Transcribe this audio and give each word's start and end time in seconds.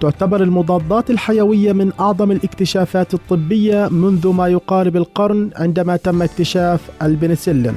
تعتبر 0.00 0.42
المضادات 0.42 1.10
الحيوية 1.10 1.72
من 1.72 1.92
أعظم 2.00 2.30
الاكتشافات 2.30 3.14
الطبية 3.14 3.88
منذ 3.88 4.28
ما 4.28 4.48
يقارب 4.48 4.96
القرن 4.96 5.50
عندما 5.56 5.96
تم 5.96 6.22
اكتشاف 6.22 6.90
البنسلين. 7.02 7.74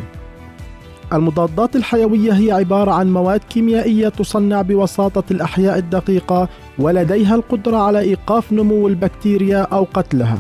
المضادات 1.13 1.75
الحيوية 1.75 2.31
هي 2.31 2.51
عبارة 2.51 2.91
عن 2.91 3.13
مواد 3.13 3.41
كيميائية 3.49 4.09
تصنع 4.09 4.61
بوساطة 4.61 5.23
الأحياء 5.31 5.77
الدقيقة 5.77 6.49
ولديها 6.79 7.35
القدرة 7.35 7.77
على 7.77 7.99
إيقاف 7.99 8.53
نمو 8.53 8.87
البكتيريا 8.87 9.61
أو 9.61 9.87
قتلها. 9.93 10.37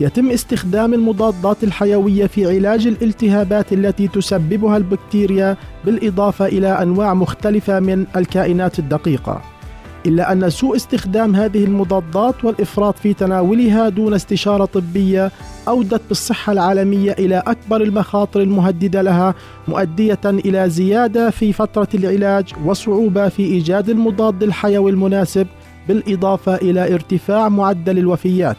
يتم 0.00 0.30
استخدام 0.30 0.94
المضادات 0.94 1.64
الحيوية 1.64 2.26
في 2.26 2.56
علاج 2.56 2.86
الالتهابات 2.86 3.72
التي 3.72 4.08
تسببها 4.08 4.76
البكتيريا 4.76 5.56
بالإضافة 5.84 6.46
إلى 6.46 6.68
أنواع 6.68 7.14
مختلفة 7.14 7.80
من 7.80 8.06
الكائنات 8.16 8.78
الدقيقة. 8.78 9.42
إلا 10.06 10.32
أن 10.32 10.50
سوء 10.50 10.76
استخدام 10.76 11.36
هذه 11.36 11.64
المضادات 11.64 12.44
والإفراط 12.44 12.98
في 12.98 13.14
تناولها 13.14 13.88
دون 13.88 14.14
استشارة 14.14 14.64
طبية 14.64 15.30
أودت 15.68 16.00
بالصحة 16.08 16.52
العالمية 16.52 17.12
إلى 17.12 17.42
أكبر 17.46 17.82
المخاطر 17.82 18.40
المهددة 18.40 19.02
لها 19.02 19.34
مؤدية 19.68 20.20
إلى 20.24 20.70
زيادة 20.70 21.30
في 21.30 21.52
فترة 21.52 21.88
العلاج 21.94 22.52
وصعوبة 22.64 23.28
في 23.28 23.42
إيجاد 23.42 23.88
المضاد 23.88 24.42
الحيوي 24.42 24.90
المناسب 24.90 25.46
بالإضافة 25.88 26.54
إلى 26.54 26.94
ارتفاع 26.94 27.48
معدل 27.48 27.98
الوفيات. 27.98 28.56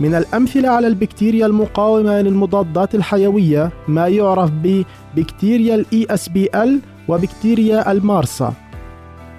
من 0.00 0.14
الأمثلة 0.14 0.68
على 0.68 0.86
البكتيريا 0.86 1.46
المقاومة 1.46 2.20
للمضادات 2.20 2.94
الحيوية 2.94 3.70
ما 3.88 4.08
يعرف 4.08 4.50
ببكتيريا 4.50 5.74
ال 5.74 6.80
وبكتيريا 7.08 7.92
المارسا 7.92 8.54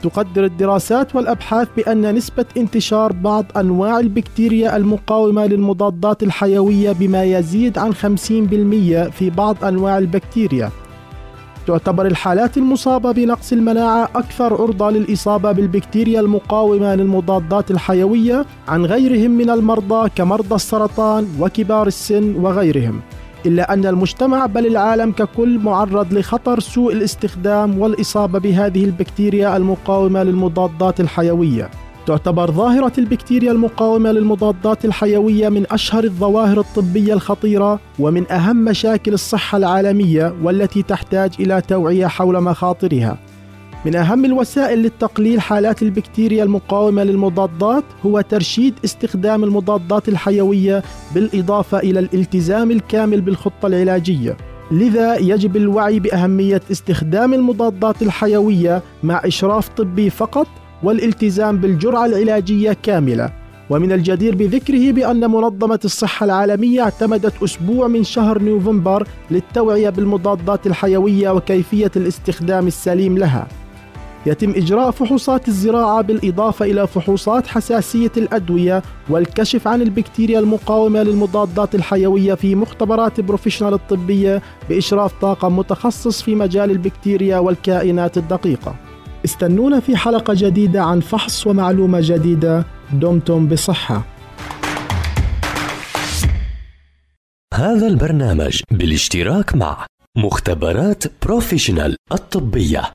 تقدر 0.02 0.46
الدراسات 0.46 1.16
والأبحاث 1.16 1.68
بأن 1.78 2.16
نسبة 2.16 2.46
انتشار 2.58 3.12
بعض 3.12 3.46
أنواع 3.58 4.00
البكتيريا 4.00 4.78
المقاومة 4.78 5.46
للمضادات 5.46 6.24
الحيوية 6.24 6.92
بما 6.92 7.24
يزيد 7.24 7.78
عن 7.78 7.94
50% 7.94 7.96
في 9.12 9.30
بعض 9.38 9.64
أنواع 9.66 9.98
البكتيريا 9.98 10.72
تعتبر 11.68 12.06
الحالات 12.06 12.58
المصابة 12.58 13.12
بنقص 13.12 13.54
المناعة 13.54 14.10
أكثر 14.16 14.62
عرضة 14.62 14.90
للإصابة 14.90 15.52
بالبكتيريا 15.52 16.20
المقاومة 16.20 16.96
للمضادات 16.96 17.72
الحيوية 17.72 18.46
عن 18.68 18.86
غيرهم 18.86 19.32
من 19.32 19.50
المرضى 19.50 20.10
كمرضى 20.16 20.56
السرطان 20.56 21.28
وكبار 21.40 21.88
السن 21.88 22.36
وغيرهم. 22.36 23.02
إلا 23.46 23.74
أن 23.74 23.86
المجتمع 23.86 24.46
بل 24.46 24.66
العالم 24.66 25.12
ككل 25.12 25.60
معرض 25.60 26.14
لخطر 26.14 26.60
سوء 26.60 26.94
الاستخدام 26.94 27.80
والإصابة 27.80 28.40
بهذه 28.40 28.86
البكتيريا 28.86 29.58
المقاومة 29.58 30.24
للمضادات 30.24 31.00
الحيوية. 31.00 31.70
تعتبر 32.06 32.52
ظاهرة 32.52 32.92
البكتيريا 32.98 33.52
المقاومة 33.52 34.12
للمضادات 34.12 34.86
الحيوية 34.86 35.50
من 35.50 35.66
أشهر 35.72 36.04
الظواهر 36.04 36.60
الطبية 36.60 37.14
الخطيرة 37.14 37.80
ومن 38.00 38.32
أهم 38.32 38.56
مشاكل 38.56 39.14
الصحة 39.14 39.58
العالمية 39.58 40.36
والتي 40.44 40.84
تحتاج 40.84 41.34
إلى 41.40 41.62
توعية 41.62 42.08
حول 42.08 42.42
مخاطرها. 42.42 43.18
من 43.86 43.96
أهم 43.96 44.26
الوسائل 44.26 44.80
للتقليل 44.80 45.42
حالات 45.42 45.82
البكتيريا 45.82 46.44
المقاومة 46.44 47.04
للمضادات 47.04 47.84
هو 48.06 48.22
ترشيد 48.22 48.74
استخدام 48.86 49.44
المضادات 49.44 50.10
الحيوية 50.10 50.84
بالإضافة 51.16 51.80
إلى 51.80 52.00
الالتزام 52.00 52.72
الكامل 52.72 53.22
بالخطة 53.22 53.68
العلاجية. 53.68 54.38
لذا 54.72 55.16
يجب 55.16 55.58
الوعي 55.58 56.00
بأهمية 56.00 56.62
استخدام 56.72 57.34
المضادات 57.34 58.02
الحيوية 58.02 58.82
مع 59.04 59.22
إشراف 59.26 59.70
طبي 59.70 60.10
فقط 60.10 60.48
والالتزام 60.84 61.58
بالجرعة 61.58 62.06
العلاجية 62.06 62.78
كاملة. 62.84 63.30
ومن 63.70 63.92
الجدير 63.92 64.36
بذكره 64.36 64.92
بأن 64.92 65.32
منظمة 65.32 65.80
الصحة 65.86 66.24
العالمية 66.26 66.82
اعتمدت 66.82 67.44
أسبوع 67.44 67.88
من 67.88 68.04
شهر 68.04 68.42
نوفمبر 68.42 69.08
للتوعية 69.32 69.90
بالمضادات 69.90 70.68
الحيوية 70.68 71.30
وكيفية 71.30 71.92
الاستخدام 71.96 72.68
السليم 72.68 73.18
لها. 73.18 73.48
يتم 74.26 74.50
إجراء 74.50 74.92
فحوصات 74.92 75.48
الزراعة 75.48 76.02
بالإضافة 76.02 76.66
إلى 76.66 76.88
فحوصات 76.88 77.48
حساسية 77.48 78.12
الأدوية 78.18 78.84
والكشف 79.10 79.68
عن 79.68 79.82
البكتيريا 79.82 80.40
المقاومة 80.40 81.04
للمضادات 81.04 81.76
الحيوية 81.76 82.34
في 82.34 82.56
مختبرات 82.56 83.20
Professional 83.22 83.74
الطبية 83.74 84.42
بإشراف 84.70 85.14
طاقم 85.22 85.58
متخصص 85.58 86.22
في 86.22 86.36
مجال 86.36 86.72
البكتيريا 86.72 87.38
والكائنات 87.38 88.18
الدقيقة. 88.18 88.76
استنونا 89.26 89.80
في 89.80 89.98
حلقة 89.98 90.34
جديدة 90.38 90.84
عن 90.84 91.00
فحص 91.00 91.48
ومعلومة 91.48 92.00
جديدة. 92.02 92.66
دمتم 92.94 93.48
بصحة. 93.48 94.02
هذا 97.54 97.88
البرنامج 97.88 98.62
بالاشتراك 98.72 99.56
مع 99.56 99.86
مختبرات 100.18 101.04
Professional 101.26 101.96
الطبية. 102.12 102.95